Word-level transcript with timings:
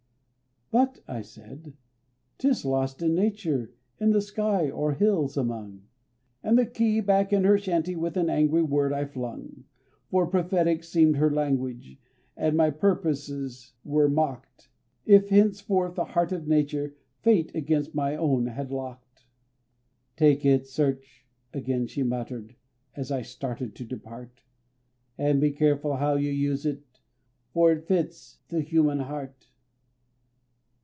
"But," 0.73 1.01
said 1.25 1.59
I, 1.65 1.73
"'tis 2.37 2.63
lost 2.63 3.01
in 3.01 3.13
nature, 3.13 3.73
in 3.99 4.11
the 4.11 4.21
sky 4.21 4.69
or 4.69 4.93
hills 4.93 5.35
among," 5.35 5.81
And 6.41 6.57
the 6.57 6.65
key 6.65 7.01
back 7.01 7.33
in 7.33 7.43
her 7.43 7.57
shanty 7.57 7.93
with 7.97 8.15
an 8.15 8.29
angry 8.29 8.63
word 8.63 8.93
I 8.93 9.03
flung; 9.03 9.65
For 10.09 10.25
prophetic 10.25 10.85
seemed 10.85 11.17
her 11.17 11.29
language, 11.29 11.99
and 12.37 12.55
my 12.55 12.69
purposes 12.69 13.73
were 13.83 14.07
mocked, 14.07 14.69
If 15.05 15.27
henceforth 15.27 15.95
the 15.95 16.05
heart 16.05 16.31
of 16.31 16.47
nature, 16.47 16.95
Fate 17.21 17.53
against 17.53 17.93
my 17.93 18.15
own 18.15 18.45
had 18.45 18.71
locked. 18.71 19.25
"Take 20.15 20.45
it, 20.45 20.67
search," 20.67 21.25
again 21.51 21.85
she 21.85 22.01
muttered, 22.01 22.55
as 22.95 23.11
I 23.11 23.23
started 23.23 23.75
to 23.75 23.83
depart; 23.83 24.39
"And 25.17 25.41
be 25.41 25.51
careful 25.51 25.97
how 25.97 26.15
you 26.15 26.29
use 26.31 26.65
it; 26.65 27.01
for 27.53 27.73
it 27.73 27.89
fits 27.89 28.39
the 28.47 28.61
human 28.61 28.99
heart." 28.99 29.49